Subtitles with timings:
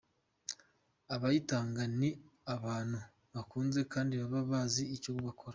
[1.15, 2.09] Abayitanga ni
[2.55, 2.97] abantu
[3.33, 5.49] bakuze kandi baba bazi icyo bakora.